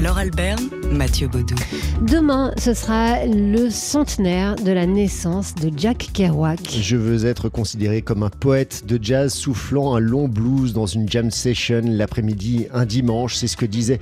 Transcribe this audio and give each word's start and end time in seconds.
Laure 0.00 0.18
Alberne, 0.18 0.70
Mathieu 0.90 1.28
Baudou. 1.28 1.54
Demain, 2.00 2.52
ce 2.56 2.72
sera 2.72 3.26
le 3.26 3.68
centenaire 3.68 4.56
de 4.56 4.72
la 4.72 4.86
naissance 4.86 5.54
de 5.54 5.70
Jack 5.76 6.10
Kerouac. 6.14 6.60
Je 6.80 6.96
veux 6.96 7.26
être 7.26 7.50
considéré 7.50 8.00
comme 8.00 8.22
un 8.22 8.30
poète 8.30 8.84
de 8.86 8.98
jazz 9.00 9.34
soufflant 9.34 9.94
un 9.94 10.00
long 10.00 10.28
blues 10.28 10.72
dans 10.72 10.86
une 10.86 11.08
jam 11.08 11.30
session 11.30 11.82
l'après-midi 11.84 12.68
un 12.72 12.86
dimanche. 12.86 13.34
C'est 13.34 13.48
ce 13.48 13.56
que 13.56 13.66
disait 13.66 14.00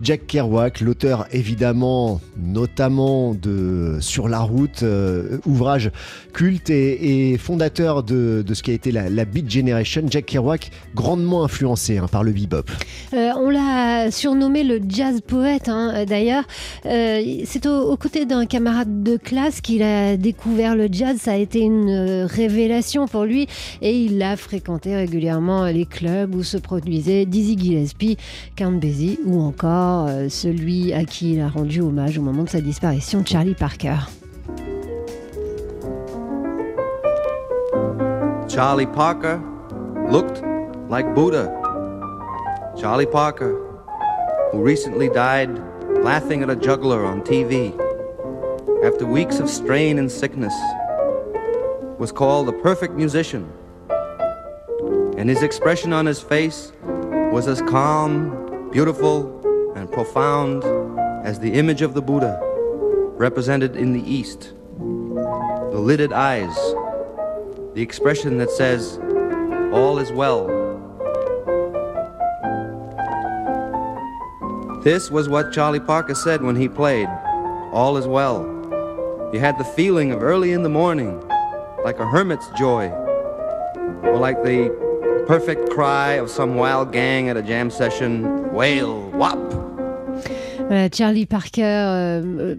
Jack 0.00 0.26
Kerouac, 0.28 0.80
l'auteur 0.80 1.26
évidemment 1.32 2.20
notamment 2.36 3.34
de 3.34 3.98
Sur 4.00 4.28
la 4.28 4.40
route, 4.40 4.82
euh, 4.84 5.38
ouvrage 5.44 5.90
culte 6.32 6.70
et, 6.70 7.36
fondateur 7.38 8.02
de, 8.02 8.44
ce 8.52 8.62
qui 8.62 8.70
a 8.70 8.74
été 8.74 8.92
la, 8.92 9.24
Beat 9.24 9.50
Generation. 9.50 10.02
Jack 10.08 10.26
Kerouac, 10.26 10.70
grandement 10.94 11.44
influencé 11.44 11.98
hein, 11.98 12.06
par 12.10 12.22
le 12.22 12.32
bebop. 12.32 12.64
Euh, 13.12 13.30
on 13.36 13.50
l'a 13.50 14.10
surnommé 14.10 14.62
le 14.62 14.80
jazz 14.88 15.20
poète 15.32 15.70
hein, 15.70 16.04
d'ailleurs. 16.06 16.44
Euh, 16.84 17.22
c'est 17.46 17.66
aux 17.66 17.96
côtés 17.96 18.26
d'un 18.26 18.44
camarade 18.44 19.02
de 19.02 19.16
classe 19.16 19.62
qu'il 19.62 19.82
a 19.82 20.18
découvert 20.18 20.76
le 20.76 20.88
jazz. 20.92 21.16
Ça 21.18 21.32
a 21.32 21.36
été 21.36 21.60
une 21.60 21.88
euh, 21.88 22.26
révélation 22.26 23.08
pour 23.08 23.24
lui 23.24 23.48
et 23.80 23.96
il 23.96 24.22
a 24.22 24.36
fréquenté 24.36 24.94
régulièrement 24.94 25.64
les 25.64 25.86
clubs 25.86 26.34
où 26.34 26.42
se 26.42 26.58
produisaient 26.58 27.24
Dizzy 27.24 27.58
Gillespie, 27.58 28.18
Count 28.56 28.72
Basie 28.72 29.18
ou 29.24 29.40
encore 29.40 30.06
euh, 30.08 30.28
celui 30.28 30.92
à 30.92 31.04
qui 31.04 31.32
il 31.32 31.40
a 31.40 31.48
rendu 31.48 31.80
hommage 31.80 32.18
au 32.18 32.22
moment 32.22 32.42
de 32.42 32.50
sa 32.50 32.60
disparition, 32.60 33.24
Charlie 33.24 33.54
Parker. 33.54 33.96
Charlie 38.48 38.86
Parker 38.86 39.38
looked 40.10 40.42
like 40.90 41.06
Buddha. 41.14 41.50
Charlie 42.78 43.06
Parker 43.06 43.71
who 44.52 44.62
recently 44.62 45.08
died 45.08 45.50
laughing 46.04 46.42
at 46.42 46.50
a 46.50 46.56
juggler 46.56 47.04
on 47.04 47.22
TV 47.22 47.72
after 48.84 49.06
weeks 49.06 49.38
of 49.38 49.48
strain 49.48 49.98
and 49.98 50.10
sickness, 50.10 50.54
was 51.98 52.10
called 52.12 52.48
the 52.48 52.52
perfect 52.52 52.94
musician. 52.94 53.50
And 55.16 55.28
his 55.30 55.42
expression 55.42 55.92
on 55.92 56.04
his 56.04 56.20
face 56.20 56.72
was 57.32 57.46
as 57.46 57.62
calm, 57.62 58.70
beautiful, 58.72 59.72
and 59.76 59.90
profound 59.90 60.64
as 61.24 61.38
the 61.38 61.52
image 61.52 61.80
of 61.80 61.94
the 61.94 62.02
Buddha 62.02 62.40
represented 63.16 63.76
in 63.76 63.92
the 63.92 64.02
East. 64.02 64.52
The 64.78 65.78
lidded 65.78 66.12
eyes, 66.12 66.54
the 67.74 67.82
expression 67.82 68.36
that 68.38 68.50
says, 68.50 68.98
All 69.72 69.98
is 69.98 70.10
well 70.10 70.48
This 74.82 75.12
was 75.12 75.28
what 75.28 75.52
Charlie 75.52 75.78
Parker 75.78 76.16
said 76.16 76.42
when 76.42 76.56
he 76.56 76.68
played. 76.68 77.08
All 77.72 77.96
is 77.96 78.06
well. 78.08 78.42
You 79.32 79.38
had 79.38 79.56
the 79.56 79.64
feeling 79.64 80.10
of 80.10 80.24
early 80.24 80.50
in 80.50 80.64
the 80.64 80.68
morning, 80.68 81.20
like 81.84 82.00
a 82.00 82.04
hermit's 82.06 82.48
joy, 82.58 82.88
or 84.02 84.16
like 84.18 84.42
the 84.42 84.74
perfect 85.28 85.70
cry 85.70 86.14
of 86.14 86.28
some 86.28 86.56
wild 86.56 86.92
gang 86.92 87.28
at 87.28 87.36
a 87.36 87.42
jam 87.42 87.70
session, 87.70 88.52
wail, 88.52 89.08
whop. 89.12 89.38
Charlie 90.90 91.26
Parker, 91.26 91.62
euh, 91.62 92.56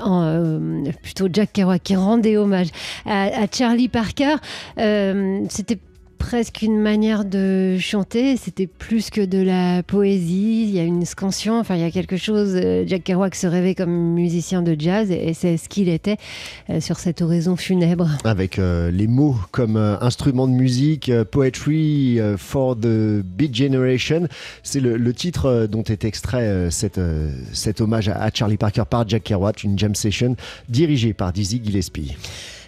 euh, 0.00 0.92
plutôt 1.02 1.28
Jack 1.32 1.52
Kerouac 1.52 1.82
qui 1.84 1.94
rendait 1.94 2.36
hommage 2.36 2.68
à, 3.06 3.46
Charlie 3.52 3.88
Parker. 3.88 4.36
Euh, 4.78 5.44
c'était 5.50 5.78
presque 6.24 6.62
une 6.62 6.80
manière 6.80 7.26
de 7.26 7.76
chanter. 7.78 8.38
C'était 8.38 8.66
plus 8.66 9.10
que 9.10 9.20
de 9.20 9.42
la 9.42 9.82
poésie. 9.82 10.62
Il 10.62 10.70
y 10.70 10.78
a 10.78 10.82
une 10.82 11.04
scansion. 11.04 11.60
Enfin, 11.60 11.74
il 11.74 11.82
y 11.82 11.84
a 11.84 11.90
quelque 11.90 12.16
chose. 12.16 12.52
Euh, 12.54 12.84
Jack 12.86 13.04
Kerouac 13.04 13.34
se 13.34 13.46
rêvait 13.46 13.74
comme 13.74 14.14
musicien 14.14 14.62
de 14.62 14.74
jazz 14.78 15.10
et 15.10 15.34
c'est 15.34 15.58
ce 15.58 15.68
qu'il 15.68 15.90
était 15.90 16.16
euh, 16.70 16.80
sur 16.80 16.98
cette 16.98 17.20
oraison 17.20 17.56
funèbre. 17.56 18.08
Avec 18.24 18.58
euh, 18.58 18.90
les 18.90 19.06
mots 19.06 19.36
comme 19.50 19.76
instrument 19.76 20.48
de 20.48 20.54
musique, 20.54 21.12
poetry 21.30 22.18
for 22.38 22.74
the 22.74 23.22
Beat 23.22 23.54
Generation. 23.54 24.26
C'est 24.62 24.80
le, 24.80 25.12
titre 25.12 25.66
dont 25.70 25.82
est 25.82 26.04
extrait 26.04 26.70
cet 26.70 27.80
hommage 27.80 28.08
à, 28.08 28.30
Charlie 28.32 28.56
Parker 28.56 28.84
par 28.88 29.06
Jack 29.06 29.24
Kerouac, 29.24 29.62
une 29.62 29.78
jam 29.78 29.94
session 29.94 30.36
dirigée 30.70 31.12
par 31.12 31.32
Dizzy 31.34 31.60
Gillespie. 31.62 32.16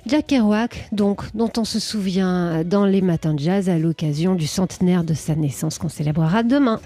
Jack 0.07 0.29
Kerouac, 0.29 0.89
donc, 0.93 1.23
dont 1.35 1.51
on 1.57 1.65
se 1.65 1.81
souvient 1.81 2.63
dans 2.63 2.85
les 2.85 3.03
matins 3.03 3.35
de 3.35 3.41
jazz 3.41 3.69
à 3.69 3.77
l'occasion 3.77 4.37
du 4.37 4.47
centenaire 4.47 5.03
de 5.03 5.15
sa 5.15 5.35
naissance 5.35 5.79
qu'on 5.79 5.89
célébrera 5.89 6.45
demain. 6.45 6.81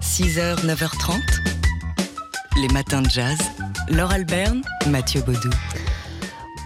6h, 0.00 0.66
9h30, 0.66 1.14
les 2.60 2.68
matins 2.74 3.02
de 3.02 3.08
jazz. 3.08 3.38
Laure 3.88 4.10
Alberne, 4.10 4.62
Mathieu 4.88 5.20
Baudou. 5.22 5.50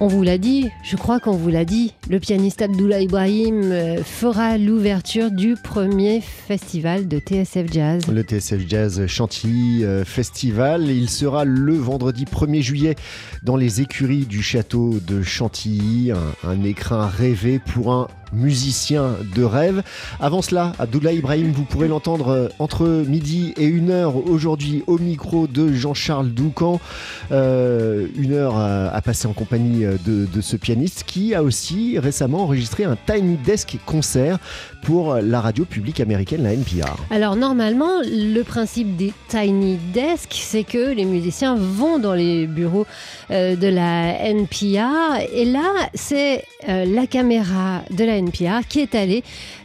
On 0.00 0.06
vous 0.06 0.22
l'a 0.22 0.38
dit, 0.38 0.70
je 0.82 0.96
crois 0.96 1.20
qu'on 1.20 1.36
vous 1.36 1.50
l'a 1.50 1.66
dit, 1.66 1.92
le 2.12 2.20
pianiste 2.20 2.60
Abdullah 2.60 3.00
Ibrahim 3.00 3.72
euh, 3.72 4.04
fera 4.04 4.58
l'ouverture 4.58 5.30
du 5.30 5.56
premier 5.56 6.20
festival 6.20 7.08
de 7.08 7.18
TSF 7.18 7.72
Jazz. 7.72 8.02
Le 8.06 8.20
TSF 8.20 8.68
Jazz 8.68 9.06
Chantilly 9.06 9.82
euh, 9.82 10.04
Festival, 10.04 10.90
il 10.90 11.08
sera 11.08 11.46
le 11.46 11.72
vendredi 11.72 12.26
1er 12.26 12.60
juillet 12.60 12.96
dans 13.42 13.56
les 13.56 13.80
écuries 13.80 14.26
du 14.26 14.42
château 14.42 14.98
de 15.06 15.22
Chantilly, 15.22 16.12
un, 16.44 16.62
écrin 16.64 17.06
rêvé 17.06 17.58
pour 17.58 17.94
un 17.94 18.08
musicien 18.34 19.16
de 19.34 19.42
rêve. 19.42 19.82
Avant 20.20 20.42
cela, 20.42 20.72
Abdullah 20.78 21.12
Ibrahim, 21.12 21.52
vous 21.52 21.64
pourrez 21.64 21.88
l'entendre 21.88 22.28
euh, 22.28 22.48
entre 22.58 22.86
midi 23.08 23.54
et 23.56 23.64
une 23.64 23.90
heure 23.90 24.16
aujourd'hui 24.28 24.84
au 24.86 24.98
micro 24.98 25.46
de 25.46 25.72
Jean-Charles 25.72 26.30
Doucan. 26.30 26.78
Une 27.30 28.32
heure 28.32 28.56
à, 28.56 29.00
passer 29.00 29.26
en 29.26 29.32
compagnie 29.32 29.84
de, 30.06 30.26
de, 30.26 30.40
ce 30.42 30.56
pianiste 30.56 31.04
qui 31.06 31.34
a 31.34 31.42
aussi 31.42 31.98
récemment 32.02 32.42
enregistré 32.42 32.84
un 32.84 32.96
Tiny 33.06 33.36
Desk 33.36 33.76
concert 33.86 34.38
pour 34.82 35.14
la 35.14 35.40
radio 35.40 35.64
publique 35.64 36.00
américaine, 36.00 36.42
la 36.42 36.54
NPR. 36.54 36.96
Alors 37.10 37.36
normalement, 37.36 38.00
le 38.04 38.42
principe 38.42 38.96
des 38.96 39.12
Tiny 39.28 39.78
Desk, 39.94 40.30
c'est 40.32 40.64
que 40.64 40.92
les 40.92 41.04
musiciens 41.04 41.54
vont 41.54 42.00
dans 42.00 42.14
les 42.14 42.46
bureaux 42.48 42.86
de 43.30 43.68
la 43.68 44.18
NPR 44.28 45.20
et 45.32 45.44
là, 45.44 45.72
c'est 45.94 46.44
la 46.66 47.06
caméra 47.06 47.82
de 47.90 48.04
la 48.04 48.16
NPR 48.16 48.66
qui 48.68 48.80
est 48.80 48.96
allé 48.96 49.22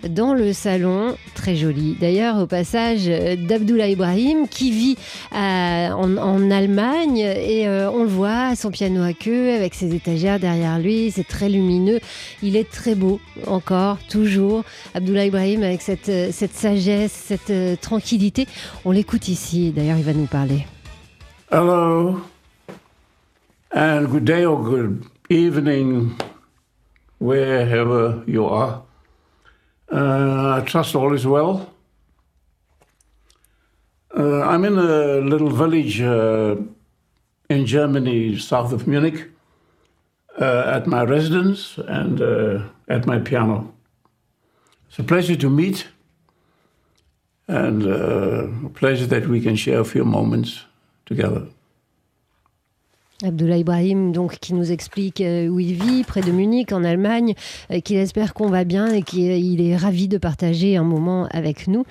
dans 0.07 0.35
le 0.35 0.53
salon, 0.53 1.15
très 1.33 1.55
joli. 1.55 1.97
D'ailleurs 1.99 2.37
au 2.37 2.45
passage 2.45 3.07
d'Abdullah 3.07 3.87
Ibrahim 3.89 4.47
qui 4.47 4.71
vit 4.71 4.97
euh, 5.33 5.89
en, 5.91 6.51
Allemagne. 6.51 7.17
Et 7.17 7.67
euh, 7.67 7.89
on 7.91 8.03
le 8.03 8.09
voit, 8.09 8.55
son 8.55 8.69
piano 8.71 9.03
à 9.03 9.13
queue 9.13 9.53
avec 9.53 9.73
ses 9.73 9.93
étagères 9.93 10.39
derrière 10.39 10.79
lui, 10.79 11.11
c'est 11.11 11.27
très 11.27 11.49
lumineux, 11.49 11.99
il 12.41 12.55
est 12.55 12.69
très 12.69 12.95
beau 12.95 13.19
encore, 13.45 13.97
toujours. 14.09 14.63
Abdullah 14.93 15.25
Ibrahim 15.25 15.63
avec 15.63 15.81
cette, 15.81 16.11
cette 16.31 16.53
sagesse, 16.53 17.11
cette 17.11 17.49
euh, 17.49 17.75
tranquillité, 17.75 18.47
on 18.85 18.91
l'écoute 18.91 19.27
ici, 19.27 19.71
d'ailleurs 19.71 19.97
il 19.97 20.03
va 20.03 20.13
nous 20.13 20.25
parler. 20.25 20.65
Hello 21.51 22.21
and 23.75 24.05
good 24.09 24.23
day 24.23 24.45
or 24.45 24.61
good 24.61 25.03
evening. 25.29 26.11
wherever 27.19 28.23
you 28.27 28.45
are. 28.45 28.83
Uh, 29.91 30.61
I 30.61 30.65
trust 30.65 30.95
all 30.95 31.13
is 31.13 31.25
well. 31.25 31.73
Uh, 34.15 34.41
I'm 34.41 34.65
in 34.65 34.77
a 34.77 35.19
little 35.19 35.49
village 35.49 36.01
uh, 36.01 36.55
in 37.49 37.65
Germany, 37.65 38.37
south 38.37 38.73
of 38.73 38.87
Munich, 38.87 39.29
uh, 40.39 40.75
at 40.75 40.87
my 40.87 41.03
residence 41.03 41.77
and 41.87 42.21
uh, 42.21 42.61
at 42.87 43.05
my 43.05 43.19
piano. 43.19 43.73
It's 44.89 44.99
a 44.99 45.03
pleasure 45.03 45.35
to 45.35 45.49
meet 45.49 45.87
and 47.47 47.83
uh, 47.83 48.67
a 48.67 48.69
pleasure 48.69 49.07
that 49.07 49.27
we 49.27 49.41
can 49.41 49.55
share 49.55 49.79
a 49.79 49.85
few 49.85 50.05
moments 50.05 50.65
together. 51.05 51.47
Abdullah 53.23 53.57
Ibrahim, 53.57 54.11
donc, 54.11 54.37
qui 54.37 54.53
nous 54.53 54.71
explique 54.71 55.21
euh, 55.21 55.47
où 55.47 55.59
il 55.59 55.73
vit, 55.73 56.03
près 56.03 56.21
de 56.21 56.31
Munich, 56.31 56.71
en 56.71 56.83
Allemagne, 56.83 57.33
qu'il 57.83 57.97
espère 57.97 58.35
qu'on 58.35 58.49
va 58.49 58.63
bien 58.63 58.93
et 58.93 59.01
qu'il 59.01 59.59
est 59.59 59.75
ravi 59.75 60.07
de 60.07 60.19
partager 60.19 60.77
un 60.77 60.83
moment 60.83 61.27
avec 61.31 61.67
nous, 61.67 61.83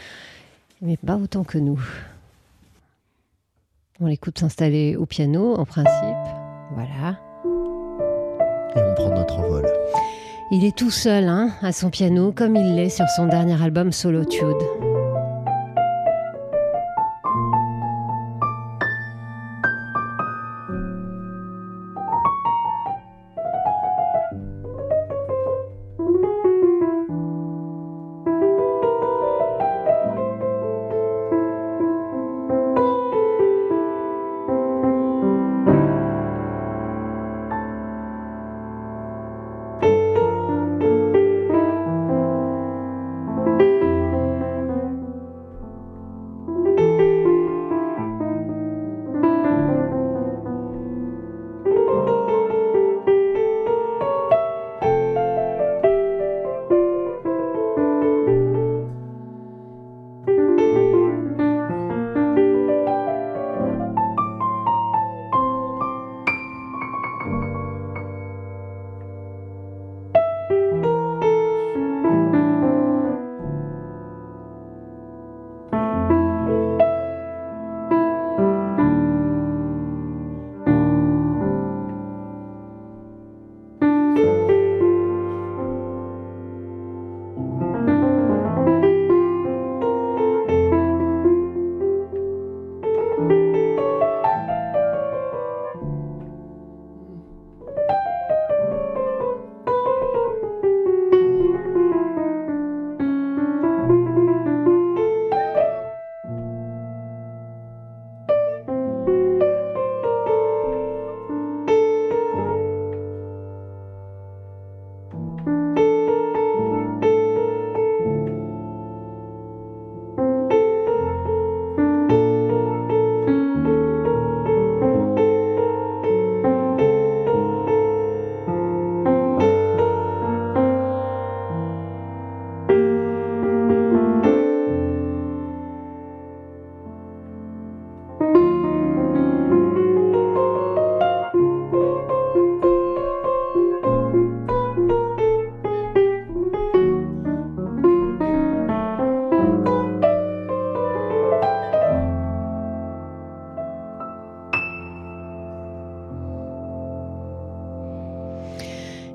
mais 0.83 0.97
pas 0.97 1.17
autant 1.17 1.43
que 1.43 1.59
nous. 1.59 1.81
On 3.99 4.07
l'écoute 4.07 4.39
s'installer 4.39 4.95
au 4.95 5.07
piano, 5.07 5.55
en 5.57 5.65
principe. 5.65 6.15
Voilà. 6.75 7.19
Il 10.53 10.65
est 10.65 10.77
tout 10.77 10.91
seul 10.91 11.29
hein, 11.29 11.51
à 11.61 11.73
son 11.73 11.91
piano, 11.91 12.33
comme 12.33 12.55
il 12.55 12.77
l'est 12.77 12.89
sur 12.89 13.07
son 13.17 13.27
dernier 13.27 13.61
album 13.61 13.91
Solitude. 13.91 14.96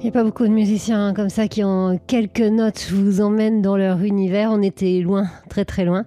Il 0.01 0.05
n'y 0.05 0.09
a 0.09 0.13
pas 0.13 0.23
beaucoup 0.23 0.45
de 0.47 0.51
musiciens 0.51 1.13
comme 1.13 1.29
ça 1.29 1.47
qui 1.47 1.63
en 1.63 1.99
quelques 2.07 2.39
notes 2.39 2.89
vous 2.91 3.21
emmènent 3.21 3.61
dans 3.61 3.77
leur 3.77 4.01
univers. 4.01 4.49
On 4.51 4.63
était 4.63 4.99
loin, 4.99 5.27
très 5.47 5.63
très 5.63 5.85
loin. 5.85 6.05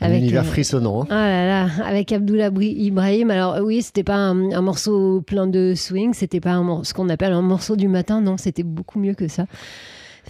Un 0.00 0.12
univers 0.12 0.42
euh, 0.42 0.46
frissonnant. 0.46 1.02
Hein. 1.02 1.06
Ah 1.10 1.26
là 1.26 1.46
là, 1.48 1.68
avec 1.84 2.12
Abdullah 2.12 2.50
Ibrahim. 2.60 3.32
Alors 3.32 3.58
oui, 3.60 3.82
c'était 3.82 4.04
pas 4.04 4.14
un, 4.14 4.60
morceau 4.60 5.20
plein 5.20 5.48
de 5.48 5.74
swing, 5.74 6.14
c'était 6.14 6.38
pas 6.38 6.62
ce 6.84 6.94
qu'on 6.94 7.08
appelle 7.08 7.32
un 7.32 7.42
morceau 7.42 7.74
du 7.74 7.88
matin. 7.88 8.20
Non, 8.20 8.36
c'était 8.36 8.62
beaucoup 8.62 9.00
mieux 9.00 9.14
que 9.14 9.26
ça. 9.26 9.46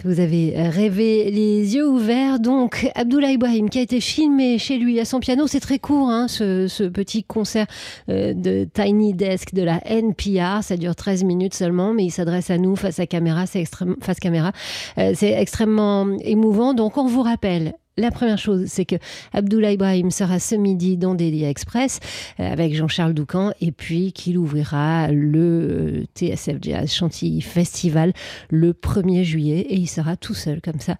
Vous 0.03 0.19
avez 0.19 0.53
rêvé 0.55 1.31
les 1.31 1.75
yeux 1.75 1.87
ouverts. 1.87 2.39
Donc, 2.39 2.89
Abdullah 2.95 3.31
Ibrahim, 3.31 3.69
qui 3.69 3.79
a 3.79 3.81
été 3.81 4.01
filmé 4.01 4.57
chez 4.59 4.77
lui 4.77 4.99
à 4.99 5.05
son 5.05 5.19
piano, 5.19 5.47
c'est 5.47 5.59
très 5.59 5.79
court, 5.79 6.09
hein, 6.09 6.27
ce, 6.27 6.87
petit 6.89 7.23
concert 7.23 7.65
euh, 8.09 8.33
de 8.33 8.67
Tiny 8.73 9.13
Desk 9.13 9.53
de 9.53 9.63
la 9.63 9.81
NPR. 9.85 10.63
Ça 10.63 10.77
dure 10.77 10.95
13 10.95 11.23
minutes 11.23 11.53
seulement, 11.53 11.93
mais 11.93 12.05
il 12.05 12.11
s'adresse 12.11 12.51
à 12.51 12.57
nous 12.57 12.75
face 12.75 12.99
à 12.99 13.07
caméra. 13.07 13.45
C'est 13.45 13.65
face 14.01 14.19
caméra. 14.19 14.51
Euh, 14.97 15.13
c'est 15.15 15.31
extrêmement 15.31 16.07
émouvant. 16.21 16.73
Donc, 16.73 16.97
on 16.97 17.07
vous 17.07 17.21
rappelle 17.21 17.73
la 17.97 18.11
première 18.11 18.37
chose, 18.37 18.65
c'est 18.67 18.85
que 18.85 18.95
Abdullah 19.33 19.71
Ibrahim 19.71 20.11
sera 20.11 20.39
ce 20.39 20.55
midi 20.55 20.97
dans 20.97 21.15
Delia 21.15 21.49
Express 21.49 21.99
euh, 22.39 22.51
avec 22.51 22.75
Jean-Charles 22.75 23.13
Doucan 23.13 23.51
et 23.61 23.71
puis 23.71 24.11
qu'il 24.11 24.37
ouvrira 24.37 25.11
le 25.11 25.39
euh, 25.39 26.05
TSF 26.15 26.57
Jazz 26.61 26.93
Chantilly 26.93 27.41
Festival 27.41 28.13
le 28.49 28.73
1er 28.73 29.23
juillet 29.23 29.59
et 29.59 29.75
il 29.75 29.87
sera 29.87 30.17
tout 30.17 30.33
seul 30.33 30.61
comme 30.61 30.79
ça 30.79 30.97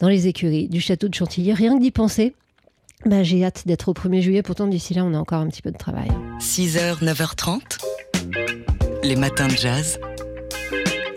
dans 0.00 0.08
les 0.08 0.28
écuries 0.28 0.68
du 0.68 0.80
château 0.80 1.08
de 1.08 1.14
Chantilly. 1.14 1.52
Rien 1.52 1.76
que 1.76 1.82
d'y 1.82 1.90
penser, 1.90 2.34
bah, 3.04 3.22
j'ai 3.22 3.44
hâte 3.44 3.66
d'être 3.66 3.88
au 3.88 3.92
1er 3.92 4.20
juillet. 4.20 4.42
Pourtant, 4.42 4.66
d'ici 4.66 4.94
là, 4.94 5.04
on 5.04 5.14
a 5.14 5.18
encore 5.18 5.40
un 5.40 5.48
petit 5.48 5.62
peu 5.62 5.70
de 5.70 5.78
travail. 5.78 6.08
6h, 6.38 7.04
9h30, 7.04 7.60
les 9.04 9.16
matins 9.16 9.48
de 9.48 9.56
jazz. 9.56 9.98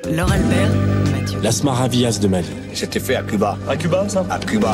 Laure 0.10 0.32
Albert. 0.32 1.03
Las 1.42 1.64
Maravillas 1.64 2.20
de 2.22 2.28
Mali. 2.28 2.48
C'était 2.74 3.00
fait 3.00 3.16
à 3.16 3.24
Cuba. 3.24 3.58
À 3.68 3.76
Cuba, 3.76 4.08
ça? 4.08 4.26
À 4.30 4.40
Cuba. 4.40 4.74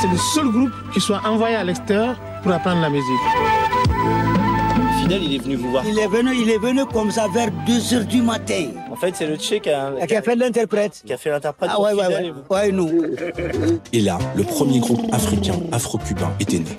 C'est 0.00 0.08
le 0.08 0.16
seul 0.34 0.50
groupe 0.50 0.72
qui 0.92 1.00
soit 1.00 1.20
envoyé 1.24 1.56
à 1.56 1.64
l'extérieur 1.64 2.16
pour 2.42 2.52
apprendre 2.52 2.80
la 2.80 2.90
musique. 2.90 3.04
Fidel, 5.02 5.22
il 5.22 5.34
est 5.34 5.38
venu 5.38 5.56
vous 5.56 5.70
voir. 5.70 5.84
Il 5.86 5.98
est 5.98 6.06
venu, 6.06 6.30
il 6.34 6.50
est 6.50 6.58
venu 6.58 6.84
comme 6.86 7.10
ça 7.10 7.26
vers 7.32 7.48
2h 7.66 8.06
du 8.06 8.22
matin. 8.22 8.68
En 8.90 8.96
fait, 8.96 9.14
c'est 9.16 9.26
le 9.26 9.36
Tché 9.36 9.60
qui 9.60 9.70
a, 9.70 9.92
qui 10.06 10.14
a 10.16 10.22
fait 10.22 10.36
l'interprète. 10.36 11.02
Qui 11.04 11.12
a 11.12 11.16
fait 11.16 11.30
l'interprète. 11.30 11.70
Ah 11.72 11.80
ouais, 11.80 11.92
ouais, 11.92 12.06
ouais. 12.06 12.32
ouais, 12.48 12.72
nous. 12.72 12.90
Et 13.92 14.00
là, 14.00 14.18
le 14.36 14.44
premier 14.44 14.78
groupe 14.80 15.12
africain 15.12 15.54
afro-cubain 15.72 16.32
était 16.40 16.58
né. 16.58 16.76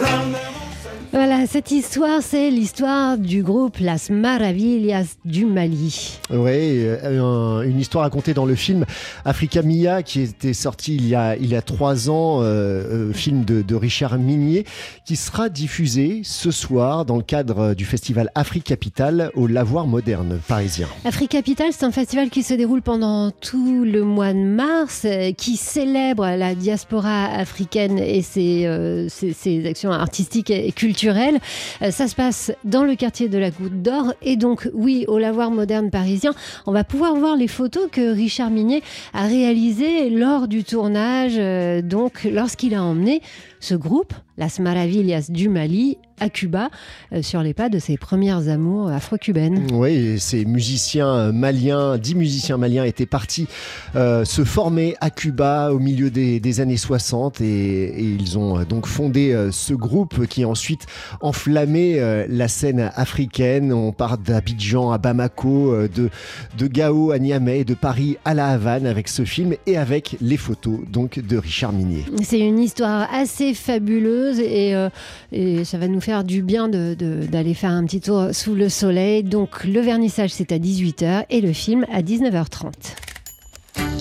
Voilà, 1.14 1.46
cette 1.46 1.72
histoire, 1.72 2.22
c'est 2.22 2.50
l'histoire 2.50 3.18
du 3.18 3.44
groupe 3.44 3.80
Las 3.80 4.10
Maravillas 4.10 5.18
du 5.26 5.46
Mali. 5.46 6.18
Oui, 6.30 6.86
euh, 6.86 7.64
une 7.64 7.82
histoire 7.82 8.06
racontée 8.06 8.34
dans 8.34 8.46
le 8.46 8.56
film 8.56 8.86
Africa 9.26 9.62
Mia, 9.62 10.04
qui 10.04 10.22
était 10.22 10.54
sorti 10.54 10.96
il 10.96 11.10
y 11.10 11.16
a, 11.16 11.36
il 11.36 11.48
y 11.48 11.56
a 11.58 11.62
trois 11.62 12.10
ans, 12.10 12.40
euh, 12.42 13.10
euh, 13.10 13.14
film 13.14 13.44
de, 13.44 13.76
Richard 13.76 14.18
Minier, 14.20 14.64
qui 15.06 15.18
sera 15.18 15.50
diffusé 15.50 16.22
ce 16.24 16.50
soir 16.50 17.04
dans 17.04 17.18
le 17.18 17.24
cadre 17.24 17.74
du 17.74 17.84
festival 17.84 18.32
Afrique 18.34 18.64
Capital 18.64 19.32
au 19.36 19.48
Lavoir 19.48 19.88
Moderne 19.88 20.40
parisien. 20.48 20.88
Afrique 21.04 21.32
Capital, 21.32 21.72
c'est 21.72 21.84
un 21.84 21.92
festival 21.92 22.30
qui 22.30 22.42
se 22.42 22.54
déroule 22.54 22.82
pendant 22.82 23.32
tout 23.32 23.84
le 23.84 24.06
mois 24.06 24.32
de 24.32 24.40
mars, 24.40 25.06
qui 25.38 25.58
célèbre 25.58 26.26
la 26.26 26.56
diaspora 26.56 27.26
africaine 27.26 28.00
et 28.00 28.22
ses, 28.22 29.08
ses 29.10 29.66
actions 29.66 29.92
artistiques 29.92 30.52
et 30.52 30.72
culturelles 30.72 31.01
euh, 31.10 31.92
ça 31.92 32.08
se 32.08 32.16
passe 32.16 32.52
dans 32.64 32.84
le 32.84 32.96
quartier 32.96 33.30
de 33.30 33.38
la 33.38 33.52
Goutte 33.52 33.82
d'Or. 33.82 34.14
Et 34.22 34.36
donc 34.36 34.70
oui, 34.74 35.06
au 35.08 35.18
lavoir 35.18 35.52
moderne 35.52 35.90
parisien, 35.90 36.34
on 36.66 36.72
va 36.72 36.84
pouvoir 36.84 37.16
voir 37.16 37.36
les 37.36 37.48
photos 37.48 37.88
que 37.92 38.14
Richard 38.14 38.50
Minier 38.50 38.84
a 39.14 39.26
réalisées 39.26 40.10
lors 40.10 40.48
du 40.48 40.64
tournage, 40.64 41.34
euh, 41.38 41.82
donc 41.82 42.28
lorsqu'il 42.32 42.76
a 42.76 42.84
emmené 42.84 43.22
ce 43.62 43.76
groupe, 43.76 44.14
Las 44.38 44.60
Maravillas 44.60 45.28
du 45.30 45.48
Mali, 45.48 45.98
à 46.22 46.30
Cuba, 46.30 46.70
euh, 47.14 47.22
sur 47.22 47.42
les 47.42 47.54
pas 47.54 47.68
de 47.68 47.80
ses 47.80 47.98
premières 47.98 48.48
amours 48.48 48.90
afro-cubaines. 48.90 49.68
Oui, 49.74 50.20
ces 50.20 50.46
musiciens 50.46 51.32
maliens, 51.32 51.98
dix 51.98 52.16
musiciens 52.16 52.58
maliens 52.58 52.84
étaient 52.86 53.08
partis 53.08 53.48
euh, 53.96 54.24
se 54.24 54.44
former 54.44 54.96
à 55.02 55.10
Cuba 55.10 55.72
au 55.72 55.80
milieu 55.80 56.12
des, 56.12 56.60
années 56.60 56.78
60 56.78 57.42
et, 57.42 58.00
ils 58.02 58.38
ont 58.38 58.60
euh, 58.60 58.66
donc 58.66 58.86
fondé 58.86 59.36
ce 59.52 59.74
groupe 59.74 60.28
qui 60.28 60.44
a 60.44 60.48
ensuite 60.48 60.86
enflammé 61.22 62.00
la 62.28 62.48
scène 62.48 62.92
africaine. 62.96 63.74
On 63.74 63.92
part 63.92 64.18
d'Abidjan 64.18 64.92
à 64.92 64.98
Bamako, 64.98 65.88
de, 65.88 66.10
de 66.58 66.68
Gao 66.68 67.12
à 67.12 67.20
Niamey, 67.20 67.64
de 67.64 67.74
Paris 67.74 68.18
à 68.26 68.34
La 68.34 68.48
Havane 68.50 68.86
avec 68.86 69.08
ce 69.08 69.26
film 69.26 69.56
et 69.66 69.78
avec 69.78 70.18
les 70.22 70.38
photos 70.38 70.80
donc 70.88 71.20
de 71.20 71.38
Richard 71.38 71.74
Minier. 71.74 72.06
C'est 72.22 72.40
une 72.40 72.60
histoire 72.60 73.08
assez 73.12 73.51
fabuleuse 73.54 74.40
et, 74.40 74.76
euh, 74.76 74.90
et, 75.32 75.64
ça 75.64 75.78
va 75.78 75.88
nous 75.88 76.02
faire 76.02 76.24
du 76.24 76.42
bien 76.42 76.70
d'aller 76.70 76.96
de, 76.96 77.54
faire 77.54 77.72
un 77.72 77.86
petit 77.86 78.02
tour 78.02 78.30
sous 78.32 78.56
le 78.56 78.70
soleil. 78.70 79.24
Donc 79.24 79.64
le 79.64 79.80
vernissage 79.80 80.32
c'est 80.32 80.52
à 80.52 80.58
18h 80.58 81.26
et 81.30 81.42
le 81.42 81.54
film 81.54 81.86
à 81.92 82.02
19h30. 82.02 82.72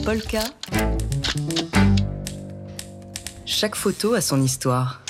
Polka. 0.04 0.40
Chaque 3.47 3.75
photo 3.75 4.14
a 4.14 4.21
son 4.21 4.42
histoire. 4.42 5.02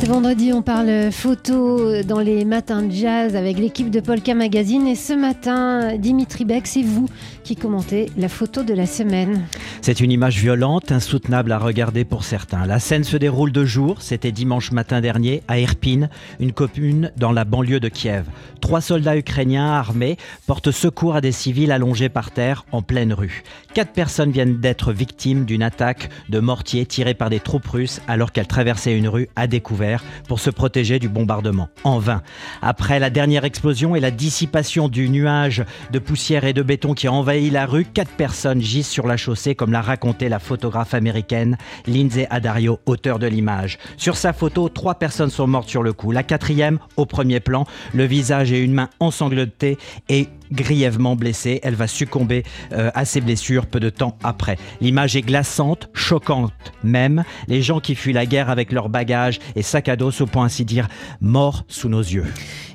C'est 0.00 0.06
vendredi, 0.06 0.52
on 0.52 0.62
parle 0.62 1.10
photo 1.10 2.02
dans 2.02 2.20
les 2.20 2.44
matins 2.44 2.82
de 2.82 2.92
jazz 2.92 3.34
avec 3.34 3.58
l'équipe 3.58 3.90
de 3.90 3.98
Polka 3.98 4.32
Magazine. 4.34 4.86
Et 4.86 4.94
ce 4.94 5.12
matin, 5.12 5.96
Dimitri 5.96 6.44
Beck, 6.44 6.68
c'est 6.68 6.82
vous 6.82 7.08
qui 7.48 7.56
commentez 7.56 8.10
la 8.18 8.28
photo 8.28 8.62
de 8.62 8.74
la 8.74 8.84
semaine. 8.84 9.46
C'est 9.80 10.00
une 10.00 10.12
image 10.12 10.36
violente, 10.36 10.92
insoutenable 10.92 11.50
à 11.50 11.58
regarder 11.58 12.04
pour 12.04 12.22
certains. 12.22 12.66
La 12.66 12.78
scène 12.78 13.04
se 13.04 13.16
déroule 13.16 13.52
de 13.52 13.64
jour, 13.64 14.02
c'était 14.02 14.32
dimanche 14.32 14.70
matin 14.70 15.00
dernier, 15.00 15.42
à 15.48 15.58
Irpin, 15.58 16.10
une 16.40 16.52
commune 16.52 17.10
dans 17.16 17.32
la 17.32 17.46
banlieue 17.46 17.80
de 17.80 17.88
Kiev. 17.88 18.26
Trois 18.60 18.82
soldats 18.82 19.16
ukrainiens 19.16 19.66
armés 19.66 20.18
portent 20.46 20.72
secours 20.72 21.14
à 21.14 21.22
des 21.22 21.32
civils 21.32 21.72
allongés 21.72 22.10
par 22.10 22.32
terre 22.32 22.66
en 22.70 22.82
pleine 22.82 23.14
rue. 23.14 23.42
Quatre 23.72 23.92
personnes 23.92 24.30
viennent 24.30 24.60
d'être 24.60 24.92
victimes 24.92 25.46
d'une 25.46 25.62
attaque 25.62 26.10
de 26.28 26.40
mortier 26.40 26.84
tirée 26.84 27.14
par 27.14 27.30
des 27.30 27.40
troupes 27.40 27.66
russes 27.66 28.02
alors 28.08 28.32
qu'elles 28.32 28.46
traversaient 28.46 28.98
une 28.98 29.08
rue 29.08 29.30
à 29.36 29.46
découvert 29.46 30.04
pour 30.28 30.40
se 30.40 30.50
protéger 30.50 30.98
du 30.98 31.08
bombardement. 31.08 31.70
En 31.84 31.98
vain. 31.98 32.20
Après 32.60 32.98
la 32.98 33.08
dernière 33.08 33.46
explosion 33.46 33.96
et 33.96 34.00
la 34.00 34.10
dissipation 34.10 34.88
du 34.88 35.08
nuage 35.08 35.64
de 35.92 35.98
poussière 35.98 36.44
et 36.44 36.52
de 36.52 36.62
béton 36.62 36.92
qui 36.92 37.06
a 37.06 37.12
la 37.46 37.66
rue, 37.66 37.84
quatre 37.84 38.10
personnes 38.10 38.60
gisent 38.60 38.88
sur 38.88 39.06
la 39.06 39.16
chaussée 39.16 39.54
comme 39.54 39.72
l'a 39.72 39.80
raconté 39.80 40.28
la 40.28 40.38
photographe 40.38 40.92
américaine 40.92 41.56
Lindsay 41.86 42.26
Adario, 42.30 42.80
auteur 42.84 43.18
de 43.18 43.26
l'image. 43.26 43.78
Sur 43.96 44.16
sa 44.16 44.32
photo, 44.32 44.68
trois 44.68 44.96
personnes 44.96 45.30
sont 45.30 45.46
mortes 45.46 45.68
sur 45.68 45.82
le 45.82 45.92
coup. 45.92 46.10
La 46.10 46.22
quatrième, 46.22 46.78
au 46.96 47.06
premier 47.06 47.40
plan, 47.40 47.66
le 47.94 48.04
visage 48.04 48.52
et 48.52 48.60
une 48.60 48.74
main 48.74 48.90
ensanglantées 49.00 49.78
et 50.08 50.28
grièvement 50.52 51.16
blessée. 51.16 51.60
Elle 51.62 51.74
va 51.74 51.86
succomber 51.86 52.42
euh, 52.72 52.90
à 52.94 53.04
ses 53.04 53.20
blessures 53.20 53.66
peu 53.66 53.80
de 53.80 53.90
temps 53.90 54.16
après. 54.22 54.58
L'image 54.80 55.16
est 55.16 55.22
glaçante, 55.22 55.88
choquante 55.94 56.52
même. 56.82 57.24
Les 57.46 57.62
gens 57.62 57.80
qui 57.80 57.94
fuient 57.94 58.12
la 58.12 58.26
guerre 58.26 58.50
avec 58.50 58.72
leurs 58.72 58.88
bagages 58.88 59.38
et 59.56 59.62
sac 59.62 59.88
à 59.88 59.96
dos 59.96 60.10
au 60.20 60.26
point 60.26 60.44
ainsi 60.44 60.64
dire 60.64 60.88
morts 61.20 61.64
sous 61.68 61.88
nos 61.88 62.00
yeux. 62.00 62.24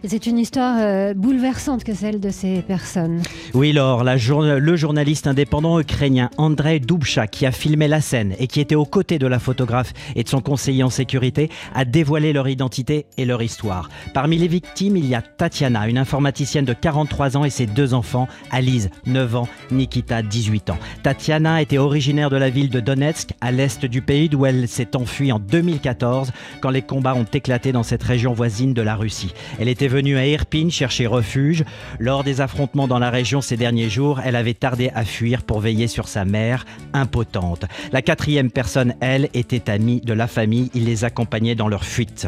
C'est 0.06 0.28
une 0.28 0.38
histoire 0.38 0.78
euh, 0.80 1.14
bouleversante 1.14 1.84
que 1.84 1.94
celle 1.94 2.20
de 2.20 2.30
ces 2.30 2.62
personnes. 2.62 3.22
Oui, 3.54 3.72
Laure, 3.72 4.04
la 4.04 4.16
le 4.16 4.76
journaliste 4.76 5.28
indépendant 5.28 5.80
ukrainien 5.80 6.30
Andrei 6.38 6.80
Dubcha, 6.80 7.28
qui 7.28 7.46
a 7.46 7.52
filmé 7.52 7.88
la 7.88 8.02
scène 8.02 8.36
et 8.40 8.48
qui 8.48 8.60
était 8.60 8.76
aux 8.76 8.86
côtés 8.86 9.20
de 9.20 9.28
la 9.28 9.40
photographe 9.40 9.94
et 10.16 10.24
de 10.24 10.30
son 10.30 10.42
conseiller 10.42 10.84
en 10.84 10.90
sécurité, 10.90 11.50
a 11.74 11.86
dévoilé 11.86 12.34
leur 12.34 12.48
identité 12.48 13.06
et 13.18 13.26
leur 13.26 13.42
histoire. 13.42 13.90
Parmi 14.14 14.38
les 14.38 14.48
victimes, 14.48 14.98
il 14.98 15.06
y 15.06 15.16
a 15.16 15.22
Tatiana, 15.22 15.88
une 15.88 15.98
informaticienne 15.98 16.66
de 16.66 16.74
43 16.74 17.38
ans 17.38 17.46
et 17.46 17.50
ses 17.50 17.63
deux 17.66 17.94
enfants, 17.94 18.28
Alice, 18.52 18.90
9 19.06 19.36
ans, 19.36 19.48
Nikita, 19.72 20.22
18 20.22 20.70
ans. 20.70 20.78
Tatiana 21.04 21.62
était 21.62 21.78
originaire 21.78 22.30
de 22.30 22.38
la 22.38 22.50
ville 22.50 22.70
de 22.70 22.80
Donetsk, 22.80 23.32
à 23.42 23.52
l'est 23.52 23.86
du 23.86 24.02
pays, 24.02 24.30
d'où 24.30 24.46
elle 24.46 24.68
s'est 24.68 24.96
enfuie 24.96 25.32
en 25.32 25.40
2014, 25.40 26.32
quand 26.62 26.70
les 26.70 26.82
combats 26.82 27.16
ont 27.16 27.24
éclaté 27.24 27.72
dans 27.72 27.84
cette 27.84 28.04
région 28.04 28.34
voisine 28.34 28.74
de 28.74 28.82
la 28.82 28.96
Russie. 28.96 29.34
Elle 29.60 29.68
était 29.68 29.88
venue 29.88 30.18
à 30.18 30.26
Irpin 30.26 30.70
chercher 30.70 31.08
refuge. 31.08 31.64
Lors 32.00 32.24
des 32.24 32.42
affrontements 32.42 32.88
dans 32.88 33.00
la 33.00 33.10
région 33.10 33.42
ces 33.42 33.58
derniers 33.58 33.90
jours, 33.90 34.20
elle 34.24 34.36
avait 34.36 34.54
tardé 34.54 34.92
à 34.94 35.06
fuir 35.06 35.44
pour 35.44 35.60
veiller 35.60 35.88
sur 35.88 36.08
sa 36.08 36.26
mère, 36.26 36.66
impotente. 36.94 37.66
La 37.92 38.02
quatrième 38.02 38.52
personne, 38.52 38.96
elle, 39.00 39.30
était 39.34 39.70
amie 39.70 40.02
de 40.02 40.14
la 40.14 40.28
famille. 40.28 40.70
Il 40.74 40.86
les 40.86 41.04
accompagnait 41.04 41.56
dans 41.56 41.68
leur 41.68 41.86
fuite. 41.86 42.28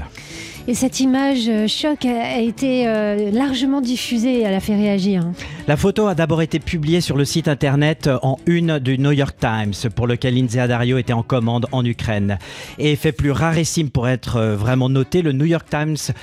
Et 0.68 0.74
cette 0.74 1.00
image 1.00 1.48
euh, 1.48 1.68
choc 1.68 2.06
a, 2.06 2.40
été 2.40 2.88
euh, 2.88 3.30
largement 3.30 3.82
diffusée 3.82 4.40
et 4.40 4.42
elle 4.42 4.54
a 4.56 4.60
fait 4.60 4.76
réagir. 4.76 5.22
hein. 5.22 5.34
La 5.68 5.78
photo 5.78 6.08
a 6.08 6.16
d'abord 6.16 6.42
été 6.42 6.60
publiée 6.60 7.02
sur 7.02 7.18
le 7.18 7.26
site 7.26 7.48
internet 7.48 8.10
en 8.24 8.38
une 8.48 8.80
du 8.80 8.98
New 8.98 9.12
York 9.12 9.36
Times, 9.40 9.74
pour 9.96 10.08
lequel 10.08 10.36
Lindsay 10.36 10.60
Addario 10.60 10.98
était 10.98 11.14
en 11.14 11.22
commande 11.22 11.68
en 11.72 11.86
Ukraine. 11.86 12.40
Et 12.80 12.96
fait 12.96 13.12
plus 13.12 13.32
rarissime 13.32 13.92
pour 13.92 14.08
être 14.08 14.38
euh, 14.38 14.56
vraiment 14.56 14.90
noté, 14.90 15.22
le 15.22 15.34
New 15.34 15.46
York 15.46 15.68
Times 15.70 16.14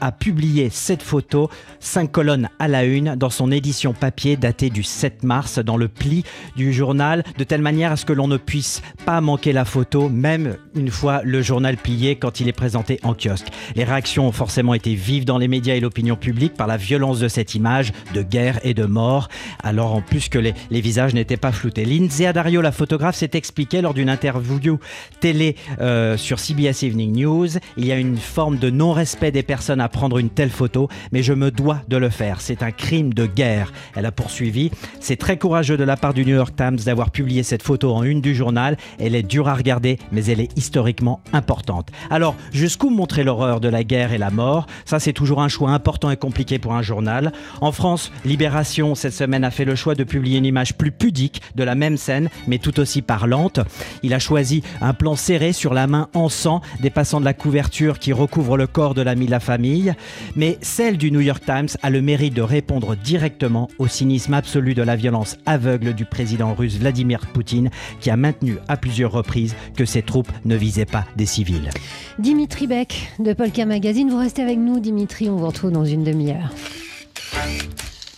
a 0.00 0.12
publié 0.12 0.70
cette 0.70 1.02
photo, 1.02 1.50
cinq 1.80 2.12
colonnes 2.12 2.48
à 2.58 2.68
la 2.68 2.84
une, 2.84 3.14
dans 3.16 3.30
son 3.30 3.50
édition 3.50 3.92
papier 3.92 4.36
datée 4.36 4.70
du 4.70 4.82
7 4.82 5.22
mars, 5.22 5.58
dans 5.58 5.76
le 5.76 5.88
pli 5.88 6.24
du 6.56 6.72
journal, 6.72 7.24
de 7.36 7.44
telle 7.44 7.62
manière 7.62 7.92
à 7.92 7.96
ce 7.96 8.04
que 8.04 8.12
l'on 8.12 8.28
ne 8.28 8.36
puisse 8.36 8.80
pas 9.04 9.20
manquer 9.20 9.52
la 9.52 9.64
photo, 9.64 10.08
même 10.08 10.56
une 10.74 10.90
fois 10.90 11.22
le 11.24 11.42
journal 11.42 11.76
plié 11.76 12.16
quand 12.16 12.40
il 12.40 12.48
est 12.48 12.52
présenté 12.52 13.00
en 13.02 13.14
kiosque. 13.14 13.48
Les 13.78 13.84
réactions 13.84 14.26
ont 14.26 14.32
forcément 14.32 14.74
été 14.74 14.96
vives 14.96 15.24
dans 15.24 15.38
les 15.38 15.46
médias 15.46 15.76
et 15.76 15.78
l'opinion 15.78 16.16
publique 16.16 16.54
par 16.54 16.66
la 16.66 16.76
violence 16.76 17.20
de 17.20 17.28
cette 17.28 17.54
image 17.54 17.92
de 18.12 18.22
guerre 18.22 18.58
et 18.64 18.74
de 18.74 18.84
mort, 18.84 19.28
alors 19.62 19.94
en 19.94 20.00
plus 20.00 20.28
que 20.28 20.40
les, 20.40 20.52
visages 20.80 21.14
n'étaient 21.14 21.36
pas 21.36 21.52
floutés. 21.52 21.84
Lindsay 21.84 22.26
Addario, 22.26 22.60
la 22.60 22.72
photographe, 22.72 23.14
s'est 23.14 23.30
expliquée 23.34 23.80
lors 23.80 23.94
d'une 23.94 24.08
interview 24.08 24.80
télé 25.20 25.54
euh, 25.80 26.16
sur 26.16 26.40
CBS 26.40 26.82
Evening 26.82 27.22
News. 27.22 27.46
Il 27.76 27.86
y 27.86 27.92
a 27.92 27.96
une 27.96 28.16
forme 28.16 28.58
de 28.58 28.68
non-respect 28.68 29.30
des 29.30 29.44
personnes 29.44 29.80
à 29.80 29.88
prendre 29.88 30.18
une 30.18 30.30
telle 30.30 30.50
photo, 30.50 30.88
mais 31.12 31.22
je 31.22 31.32
me 31.32 31.52
dois 31.52 31.80
de 31.86 31.98
le 31.98 32.10
faire. 32.10 32.40
C'est 32.40 32.64
un 32.64 32.72
crime 32.72 33.14
de 33.14 33.26
guerre. 33.26 33.72
Elle 33.94 34.06
a 34.06 34.10
poursuivi. 34.10 34.72
C'est 34.98 35.14
très 35.14 35.38
courageux 35.38 35.76
de 35.76 35.84
la 35.84 35.96
part 35.96 36.14
du 36.14 36.26
New 36.26 36.34
York 36.34 36.56
Times 36.56 36.78
d'avoir 36.84 37.12
publié 37.12 37.44
cette 37.44 37.62
photo 37.62 37.94
en 37.94 38.02
une 38.02 38.22
du 38.22 38.34
journal. 38.34 38.76
Elle 38.98 39.14
est 39.14 39.22
dure 39.22 39.46
à 39.46 39.54
regarder, 39.54 39.98
mais 40.10 40.24
elle 40.24 40.40
est 40.40 40.58
historiquement 40.58 41.20
importante. 41.32 41.90
Alors, 42.10 42.34
jusqu'où 42.52 42.90
montrer 42.90 43.22
l'horreur 43.22 43.60
de 43.60 43.67
la 43.68 43.84
guerre 43.84 44.12
et 44.12 44.18
la 44.18 44.30
mort 44.30 44.66
Ça, 44.84 44.98
c'est 44.98 45.12
toujours 45.12 45.40
un 45.40 45.48
choix 45.48 45.70
important 45.70 46.10
et 46.10 46.16
compliqué 46.16 46.58
pour 46.58 46.74
un 46.74 46.82
journal. 46.82 47.32
En 47.60 47.72
France, 47.72 48.12
Libération, 48.24 48.94
cette 48.94 49.12
semaine, 49.12 49.44
a 49.44 49.50
fait 49.50 49.64
le 49.64 49.74
choix 49.74 49.94
de 49.94 50.04
publier 50.04 50.38
une 50.38 50.44
image 50.44 50.76
plus 50.76 50.92
pudique 50.92 51.42
de 51.54 51.64
la 51.64 51.74
même 51.74 51.96
scène, 51.96 52.28
mais 52.46 52.58
tout 52.58 52.80
aussi 52.80 53.02
parlante. 53.02 53.60
Il 54.02 54.14
a 54.14 54.18
choisi 54.18 54.62
un 54.80 54.94
plan 54.94 55.16
serré 55.16 55.52
sur 55.52 55.74
la 55.74 55.86
main 55.86 56.08
en 56.14 56.28
sang, 56.28 56.60
dépassant 56.80 57.20
de 57.20 57.24
la 57.24 57.34
couverture 57.34 57.98
qui 57.98 58.12
recouvre 58.12 58.56
le 58.56 58.66
corps 58.66 58.94
de 58.94 59.02
l'ami 59.02 59.26
de 59.26 59.30
la 59.30 59.40
famille. 59.40 59.94
Mais 60.36 60.58
celle 60.62 60.98
du 60.98 61.10
New 61.10 61.20
York 61.20 61.42
Times 61.44 61.68
a 61.82 61.90
le 61.90 62.02
mérite 62.02 62.34
de 62.34 62.42
répondre 62.42 62.96
directement 62.96 63.68
au 63.78 63.86
cynisme 63.86 64.34
absolu 64.34 64.74
de 64.74 64.82
la 64.82 64.96
violence 64.96 65.36
aveugle 65.46 65.94
du 65.94 66.04
président 66.04 66.54
russe 66.54 66.78
Vladimir 66.78 67.20
Poutine, 67.32 67.70
qui 68.00 68.10
a 68.10 68.16
maintenu 68.16 68.56
à 68.68 68.76
plusieurs 68.76 69.12
reprises 69.12 69.54
que 69.76 69.84
ses 69.84 70.02
troupes 70.02 70.30
ne 70.44 70.56
visaient 70.56 70.84
pas 70.84 71.04
des 71.16 71.26
civils. 71.26 71.70
Dimitri 72.18 72.66
Beck 72.66 73.12
de 73.18 73.32
Magazine, 73.66 74.10
vous 74.10 74.18
restez 74.18 74.42
avec 74.42 74.58
nous 74.58 74.78
Dimitri, 74.78 75.28
on 75.28 75.36
vous 75.36 75.46
retrouve 75.46 75.72
dans 75.72 75.84
une 75.84 76.04
demi-heure. 76.04 76.50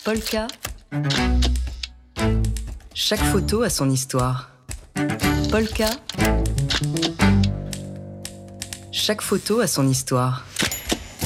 Polka. 0.05 0.47
Chaque 2.95 3.21
photo 3.21 3.63
a 3.63 3.71
son 3.71 3.91
histoire. 3.91 4.51
Polka. 5.51 5.89
Chaque 8.93 9.23
photo 9.23 9.61
a 9.61 9.67
son 9.67 9.89
histoire. 9.89 10.45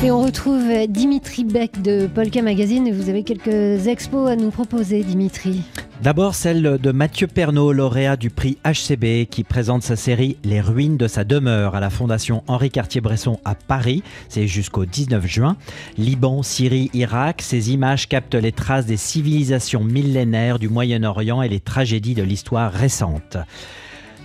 Et 0.05 0.11
on 0.11 0.21
retrouve 0.21 0.71
Dimitri 0.87 1.45
Beck 1.45 1.81
de 1.81 2.07
Polka 2.07 2.43
Magazine 2.43 2.93
vous 2.93 3.09
avez 3.09 3.23
quelques 3.23 3.87
expos 3.87 4.29
à 4.29 4.37
nous 4.37 4.51
proposer 4.51 5.03
Dimitri. 5.03 5.63
D'abord 6.03 6.35
celle 6.35 6.77
de 6.79 6.93
Mathieu 6.93 7.27
Pernaud, 7.27 7.73
lauréat 7.73 8.19
du 8.19 8.29
prix 8.29 8.59
HCB, 8.67 9.25
qui 9.31 9.45
présente 9.45 9.83
sa 9.83 9.97
série 9.97 10.37
Les 10.45 10.61
ruines 10.61 10.99
de 10.99 11.09
sa 11.09 11.25
demeure 11.25 11.75
à 11.75 11.81
la 11.81 11.89
Fondation 11.89 12.45
Henri 12.49 12.69
Cartier-Bresson 12.69 13.41
à 13.47 13.55
Paris. 13.55 14.03
C'est 14.29 14.47
jusqu'au 14.47 14.85
19 14.85 15.27
juin. 15.27 15.57
Liban, 15.97 16.43
Syrie, 16.43 16.91
Irak, 16.93 17.41
ces 17.41 17.73
images 17.73 18.07
captent 18.07 18.35
les 18.35 18.53
traces 18.53 18.85
des 18.85 18.99
civilisations 18.99 19.85
millénaires 19.85 20.59
du 20.59 20.69
Moyen-Orient 20.69 21.41
et 21.41 21.49
les 21.49 21.61
tragédies 21.61 22.15
de 22.15 22.23
l'histoire 22.23 22.71
récente. 22.71 23.39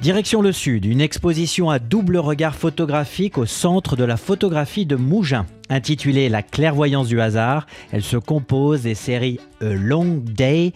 Direction 0.02 0.42
le 0.42 0.54
Sud, 0.54 0.86
une 0.86 1.02
exposition 1.02 1.70
à 1.70 1.78
double 1.78 2.16
regard 2.16 2.56
photographique 2.56 3.38
au 3.38 3.46
centre 3.46 3.98
de 3.98 4.06
la 4.06 4.16
photographie 4.16 4.86
de 4.86 4.96
Mougins. 4.96 5.46
Intitulée 5.70 6.30
La 6.30 6.42
clairvoyance 6.42 7.10
du 7.10 7.20
hasard, 7.20 7.68
elle 7.92 8.02
se 8.02 8.16
compose 8.16 8.84
des 8.84 8.96
séries 8.96 9.42
A 9.60 9.66
Long 9.66 10.22
Day 10.24 10.72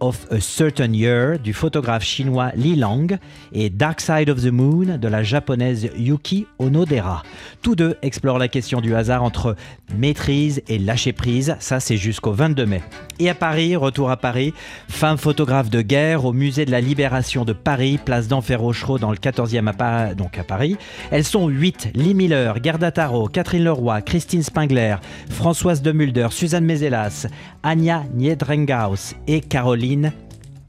of 0.00 0.26
a 0.30 0.40
Certain 0.40 0.92
Year 0.92 1.38
du 1.38 1.52
photographe 1.52 2.02
chinois 2.04 2.50
Li 2.56 2.76
Lang 2.76 3.18
et 3.52 3.70
Dark 3.70 4.00
Side 4.00 4.30
of 4.30 4.40
the 4.42 4.50
Moon 4.52 4.98
de 4.98 5.08
la 5.08 5.22
japonaise 5.22 5.90
Yuki 5.96 6.46
Onodera. 6.58 7.22
Tous 7.62 7.74
deux 7.74 7.96
explorent 8.02 8.38
la 8.38 8.48
question 8.48 8.80
du 8.80 8.94
hasard 8.94 9.22
entre 9.22 9.56
maîtrise 9.96 10.62
et 10.68 10.78
lâcher 10.78 11.12
prise, 11.12 11.56
ça 11.60 11.80
c'est 11.80 11.96
jusqu'au 11.96 12.32
22 12.32 12.66
mai. 12.66 12.82
Et 13.18 13.28
à 13.28 13.34
Paris, 13.34 13.74
retour 13.76 14.10
à 14.10 14.16
Paris, 14.16 14.52
femme 14.88 15.18
photographe 15.18 15.70
de 15.70 15.80
guerre 15.82 16.24
au 16.24 16.32
musée 16.32 16.64
de 16.64 16.70
la 16.70 16.80
Libération 16.80 17.44
de 17.44 17.52
Paris, 17.52 17.98
place 18.04 18.28
d'Enfer 18.28 18.60
Rochereau 18.60 18.98
dans 18.98 19.10
le 19.10 19.16
14e 19.16 19.66
à, 19.66 19.72
Pa- 19.72 20.14
donc 20.14 20.38
à 20.38 20.44
Paris. 20.44 20.76
Elles 21.10 21.24
sont 21.24 21.48
8, 21.48 21.90
Lee 21.94 22.14
Miller, 22.14 22.56
Gerda 22.62 22.92
Taro, 22.92 23.26
Catherine 23.28 23.64
Leroy, 23.64 24.02
Christine 24.02 24.42
Spengler, 24.42 24.96
Françoise 25.30 25.82
de 25.82 25.90
Mulder, 25.92 26.28
Suzanne 26.30 26.64
Mezelas, 26.64 27.26
Anya 27.62 28.04
Niedrengaus 28.14 29.14
et 29.26 29.40
Caroline 29.40 29.87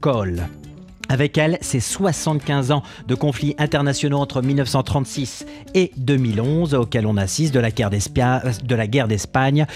Kohl. 0.00 0.59
Avec 1.10 1.36
elle, 1.38 1.58
c'est 1.60 1.80
75 1.80 2.70
ans 2.70 2.84
de 3.08 3.16
conflits 3.16 3.56
internationaux 3.58 4.18
entre 4.18 4.42
1936 4.42 5.44
et 5.74 5.90
2011 5.96 6.74
auxquels 6.74 7.04
on 7.04 7.16
assiste 7.16 7.52
de 7.52 7.58
la 7.58 7.72
guerre 7.72 7.90
d'Espia- 7.90 8.42
de 8.62 8.74
la 8.76 8.86
d'Espagne, 8.86 9.66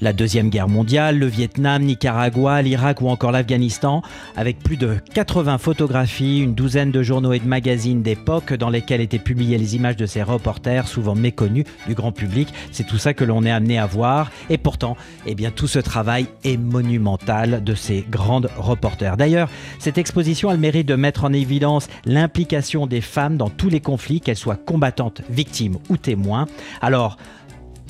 la 0.00 0.12
Deuxième 0.12 0.50
Guerre 0.50 0.68
mondiale, 0.68 1.18
le 1.18 1.26
Vietnam, 1.26 1.82
Nicaragua, 1.82 2.62
l'Irak 2.62 3.00
ou 3.00 3.08
encore 3.08 3.32
l'Afghanistan, 3.32 4.02
avec 4.36 4.60
plus 4.60 4.76
de 4.76 4.96
80 5.14 5.58
photographies, 5.58 6.38
une 6.38 6.54
douzaine 6.54 6.92
de 6.92 7.02
journaux 7.02 7.32
et 7.32 7.40
de 7.40 7.48
magazines 7.48 8.02
d'époque 8.02 8.54
dans 8.54 8.70
lesquels 8.70 9.00
étaient 9.00 9.18
publiées 9.18 9.58
les 9.58 9.74
images 9.74 9.96
de 9.96 10.06
ces 10.06 10.22
reporters 10.22 10.86
souvent 10.86 11.16
méconnus 11.16 11.64
du 11.88 11.94
grand 11.94 12.12
public. 12.12 12.54
C'est 12.70 12.86
tout 12.86 12.98
ça 12.98 13.14
que 13.14 13.24
l'on 13.24 13.44
est 13.44 13.50
amené 13.50 13.80
à 13.80 13.86
voir 13.86 14.30
et 14.48 14.58
pourtant, 14.58 14.96
eh 15.26 15.34
bien, 15.34 15.50
tout 15.50 15.66
ce 15.66 15.80
travail 15.80 16.26
est 16.44 16.56
monumental 16.56 17.64
de 17.64 17.74
ces 17.74 18.06
grandes 18.08 18.48
reporters. 18.56 19.16
D'ailleurs, 19.16 19.48
cette 19.80 19.98
exposition 19.98 20.50
a 20.50 20.52
le 20.52 20.60
de 20.84 20.94
mettre 20.94 21.24
en 21.24 21.32
évidence 21.32 21.88
l'implication 22.04 22.86
des 22.86 23.00
femmes 23.00 23.36
dans 23.36 23.50
tous 23.50 23.68
les 23.68 23.80
conflits, 23.80 24.20
qu'elles 24.20 24.36
soient 24.36 24.56
combattantes, 24.56 25.22
victimes 25.28 25.78
ou 25.88 25.96
témoins. 25.96 26.46
Alors, 26.80 27.16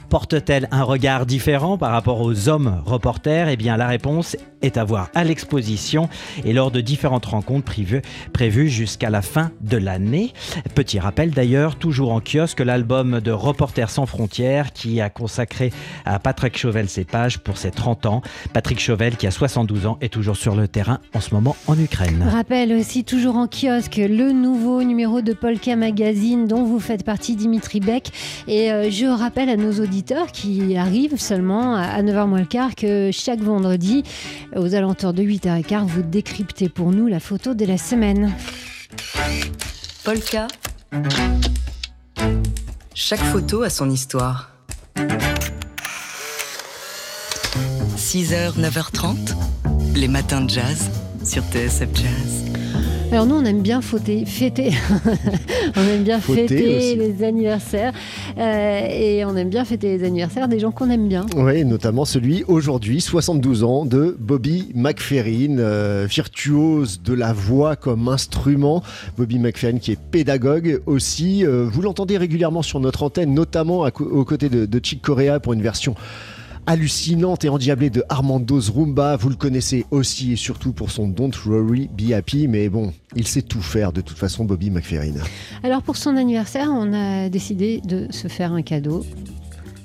porte-t-elle 0.08 0.68
un 0.70 0.82
regard 0.82 1.26
différent 1.26 1.78
par 1.78 1.92
rapport 1.92 2.20
aux 2.20 2.48
hommes 2.48 2.82
reporters? 2.84 3.48
Eh 3.48 3.56
bien, 3.56 3.76
la 3.76 3.86
réponse 3.86 4.36
est 4.62 4.76
à 4.76 4.84
voir 4.84 5.10
à 5.14 5.24
l'exposition 5.24 6.08
et 6.44 6.52
lors 6.52 6.70
de 6.70 6.80
différentes 6.80 7.26
rencontres 7.26 7.72
prévues, 8.32 8.68
jusqu'à 8.68 9.10
la 9.10 9.22
fin 9.22 9.50
de 9.60 9.76
l'année. 9.76 10.32
Petit 10.74 10.98
rappel 10.98 11.30
d'ailleurs, 11.30 11.76
toujours 11.76 12.12
en 12.12 12.20
kiosque, 12.20 12.60
l'album 12.60 13.20
de 13.20 13.30
Reporters 13.30 13.90
sans 13.90 14.06
frontières 14.06 14.72
qui 14.72 15.00
a 15.00 15.10
consacré 15.10 15.72
à 16.04 16.18
Patrick 16.18 16.56
Chauvel 16.56 16.88
ses 16.88 17.04
pages 17.04 17.38
pour 17.38 17.58
ses 17.58 17.70
30 17.70 18.06
ans. 18.06 18.22
Patrick 18.52 18.80
Chauvel 18.80 19.16
qui 19.16 19.26
a 19.26 19.30
72 19.30 19.86
ans 19.86 19.98
est 20.00 20.08
toujours 20.08 20.36
sur 20.36 20.54
le 20.54 20.68
terrain 20.68 21.00
en 21.14 21.20
ce 21.20 21.34
moment 21.34 21.56
en 21.66 21.78
Ukraine. 21.78 22.24
Rappel 22.28 22.72
aussi 22.72 23.04
toujours 23.04 23.36
en 23.36 23.46
kiosque 23.46 23.96
le 23.96 24.32
nouveau 24.32 24.82
numéro 24.82 25.20
de 25.20 25.32
Polka 25.32 25.76
Magazine 25.76 26.46
dont 26.46 26.64
vous 26.64 26.80
faites 26.80 27.04
partie 27.04 27.36
Dimitri 27.36 27.80
Beck 27.80 28.10
et 28.48 28.72
euh, 28.72 28.90
je 28.90 29.06
rappelle 29.06 29.48
à 29.48 29.56
nos 29.56 29.72
auditeurs 29.72 29.93
qui 30.02 30.76
arrivent 30.76 31.20
seulement 31.20 31.76
à 31.76 32.02
9h 32.02 32.26
moins 32.26 32.40
le 32.40 32.46
quart 32.46 32.74
que 32.74 33.10
chaque 33.12 33.40
vendredi 33.40 34.02
aux 34.56 34.74
alentours 34.74 35.12
de 35.12 35.22
8h15 35.22 35.86
vous 35.86 36.02
décryptez 36.02 36.68
pour 36.68 36.90
nous 36.90 37.06
la 37.06 37.20
photo 37.20 37.54
de 37.54 37.64
la 37.64 37.78
semaine. 37.78 38.32
Polka. 40.04 40.48
Chaque 42.94 43.20
photo 43.20 43.62
a 43.62 43.70
son 43.70 43.90
histoire. 43.90 44.50
6h, 47.96 48.58
9h30, 48.58 49.16
les 49.96 50.08
matins 50.08 50.40
de 50.40 50.50
jazz 50.50 50.90
sur 51.24 51.42
TSF 51.44 51.88
Jazz. 51.94 52.43
Alors 53.14 53.26
nous 53.26 53.36
on 53.36 53.44
aime 53.44 53.62
bien 53.62 53.80
fêter, 53.80 54.24
fêter. 54.24 54.72
on 55.76 55.82
aime 55.82 56.02
bien 56.02 56.18
Fauter 56.18 56.48
fêter 56.48 56.76
aussi. 56.76 56.96
les 56.96 57.22
anniversaires 57.22 57.92
euh, 58.36 58.88
et 58.90 59.24
on 59.24 59.36
aime 59.36 59.50
bien 59.50 59.64
fêter 59.64 59.96
les 59.96 60.04
anniversaires 60.04 60.48
des 60.48 60.58
gens 60.58 60.72
qu'on 60.72 60.90
aime 60.90 61.06
bien. 61.06 61.24
Oui, 61.36 61.64
notamment 61.64 62.04
celui 62.04 62.42
aujourd'hui, 62.48 63.00
72 63.00 63.62
ans, 63.62 63.84
de 63.84 64.16
Bobby 64.18 64.72
McFerrin, 64.74 65.58
euh, 65.60 66.08
virtuose 66.10 67.02
de 67.02 67.14
la 67.14 67.32
voix 67.32 67.76
comme 67.76 68.08
instrument. 68.08 68.82
Bobby 69.16 69.38
McFerrin 69.38 69.78
qui 69.78 69.92
est 69.92 70.00
pédagogue 70.10 70.82
aussi. 70.86 71.46
Euh, 71.46 71.68
vous 71.70 71.82
l'entendez 71.82 72.18
régulièrement 72.18 72.62
sur 72.62 72.80
notre 72.80 73.04
antenne, 73.04 73.32
notamment 73.32 73.84
à 73.84 73.90
aux 74.00 74.24
côtés 74.24 74.48
de, 74.48 74.66
de 74.66 74.80
Chick 74.82 75.00
Corea 75.00 75.38
pour 75.38 75.52
une 75.52 75.62
version 75.62 75.94
hallucinante 76.66 77.44
et 77.44 77.48
endiablée 77.48 77.90
de 77.90 78.04
Armando's 78.08 78.70
Rumba. 78.70 79.16
Vous 79.16 79.28
le 79.28 79.36
connaissez 79.36 79.86
aussi 79.90 80.32
et 80.32 80.36
surtout 80.36 80.72
pour 80.72 80.90
son 80.90 81.08
Don't 81.08 81.32
Worry, 81.46 81.88
Be 81.88 82.12
Happy. 82.12 82.48
Mais 82.48 82.68
bon, 82.68 82.92
il 83.16 83.26
sait 83.26 83.42
tout 83.42 83.62
faire 83.62 83.92
de 83.92 84.00
toute 84.00 84.18
façon, 84.18 84.44
Bobby 84.44 84.70
McFerrin. 84.70 85.14
Alors 85.62 85.82
pour 85.82 85.96
son 85.96 86.16
anniversaire, 86.16 86.68
on 86.70 86.92
a 86.92 87.28
décidé 87.28 87.80
de 87.84 88.06
se 88.10 88.28
faire 88.28 88.52
un 88.52 88.62
cadeau. 88.62 89.04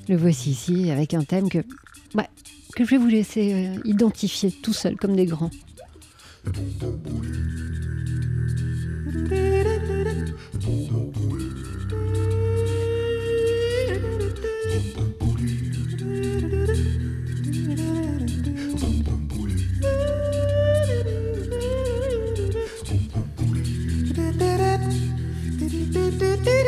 Le 0.07 0.17
voici 0.17 0.51
ici 0.51 0.89
avec 0.91 1.13
un 1.13 1.23
thème 1.23 1.49
que 1.49 1.63
je 2.85 2.89
vais 2.91 2.97
vous 2.97 3.07
laisser 3.07 3.53
euh, 3.53 3.81
identifier 3.83 4.51
tout 4.51 4.73
seul 4.73 4.95
comme 4.95 5.15
des 5.15 5.25
grands. 5.25 5.51
do 26.19 26.35
do 26.35 26.58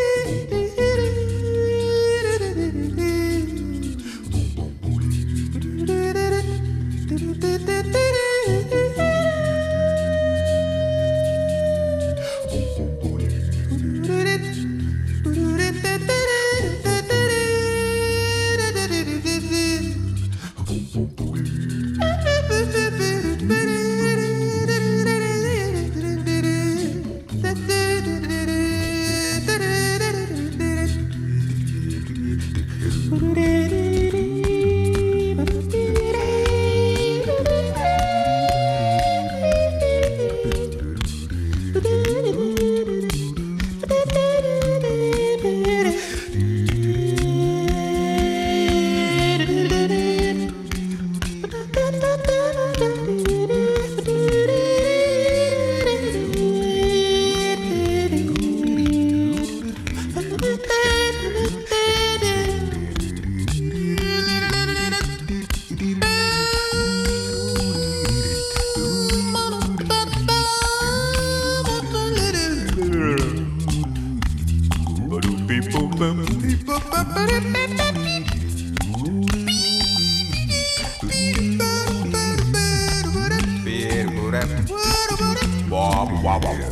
Wow, 85.70 86.10
wow, 86.24 86.40
wow. 86.44 86.71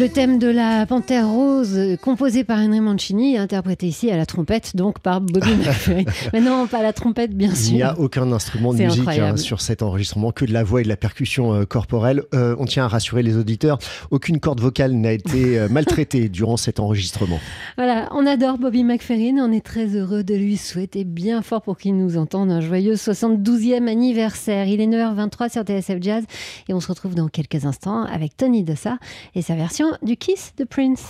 Le 0.00 0.08
thème 0.08 0.38
de 0.38 0.48
la 0.48 0.86
Panthère 0.86 1.28
Rose, 1.28 1.78
composé 2.00 2.42
par 2.42 2.58
Henry 2.58 2.80
Mancini, 2.80 3.36
interprété 3.36 3.86
ici 3.86 4.10
à 4.10 4.16
la 4.16 4.24
trompette, 4.24 4.74
donc 4.74 4.98
par 4.98 5.20
Bobby 5.20 5.54
McFerrin. 5.58 6.04
Mais 6.32 6.40
non, 6.40 6.66
pas 6.66 6.78
à 6.78 6.82
la 6.82 6.94
trompette, 6.94 7.36
bien 7.36 7.54
sûr. 7.54 7.72
Il 7.72 7.76
n'y 7.76 7.82
a 7.82 7.98
aucun 7.98 8.32
instrument 8.32 8.72
de 8.72 8.82
musique 8.82 9.06
hein, 9.06 9.36
sur 9.36 9.60
cet 9.60 9.82
enregistrement, 9.82 10.32
que 10.32 10.46
de 10.46 10.54
la 10.54 10.64
voix 10.64 10.80
et 10.80 10.84
de 10.84 10.88
la 10.88 10.96
percussion 10.96 11.52
euh, 11.52 11.64
corporelle. 11.66 12.22
Euh, 12.32 12.56
on 12.58 12.64
tient 12.64 12.86
à 12.86 12.88
rassurer 12.88 13.22
les 13.22 13.36
auditeurs, 13.36 13.78
aucune 14.10 14.40
corde 14.40 14.60
vocale 14.60 14.92
n'a 14.92 15.12
été 15.12 15.58
euh, 15.58 15.68
maltraitée 15.70 16.30
durant 16.30 16.56
cet 16.56 16.80
enregistrement. 16.80 17.38
Voilà, 17.76 18.08
on 18.12 18.26
adore 18.26 18.56
Bobby 18.56 18.84
McFerrin, 18.84 19.36
on 19.36 19.52
est 19.52 19.62
très 19.62 19.96
heureux 19.96 20.24
de 20.24 20.34
lui 20.34 20.56
souhaiter 20.56 21.04
bien 21.04 21.42
fort 21.42 21.60
pour 21.60 21.76
qu'il 21.76 21.94
nous 21.98 22.16
entende 22.16 22.50
un 22.50 22.62
joyeux 22.62 22.94
72e 22.94 23.86
anniversaire. 23.86 24.66
Il 24.66 24.80
est 24.80 24.86
9h23 24.86 25.52
sur 25.52 25.62
TSF 25.62 25.98
Jazz 26.00 26.24
et 26.70 26.72
on 26.72 26.80
se 26.80 26.88
retrouve 26.88 27.14
dans 27.14 27.28
quelques 27.28 27.66
instants 27.66 28.04
avec 28.04 28.34
Tony 28.34 28.62
Dossa 28.62 28.96
et 29.34 29.42
sa 29.42 29.56
version 29.56 29.89
du 30.02 30.16
Kiss 30.16 30.54
de 30.56 30.64
Prince. 30.64 31.04